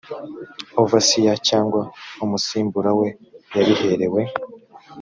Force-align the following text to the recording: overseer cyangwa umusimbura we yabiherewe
overseer 0.81 1.35
cyangwa 1.49 1.81
umusimbura 2.23 2.89
we 2.99 3.07
yabiherewe 3.55 4.21